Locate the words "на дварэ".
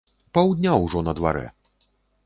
1.09-1.47